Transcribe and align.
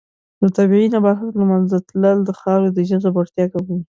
د 0.41 0.43
طبیعي 0.57 0.87
نباتاتو 0.95 1.39
له 1.41 1.45
منځه 1.51 1.75
تلل 1.89 2.17
د 2.25 2.29
خاورې 2.39 2.69
د 2.71 2.79
جذب 2.89 3.13
وړتیا 3.15 3.45
کموي. 3.53 3.81